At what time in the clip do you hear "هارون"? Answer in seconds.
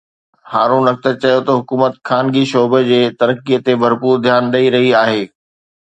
0.53-0.83